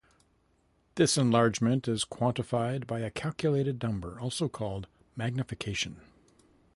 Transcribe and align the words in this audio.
This 0.95 1.15
enlargement 1.15 1.87
is 1.87 2.05
quantified 2.05 2.87
by 2.87 3.01
a 3.01 3.11
calculated 3.11 3.83
number 3.83 4.19
also 4.19 4.49
called 4.49 4.87
"magnification". 5.15 5.97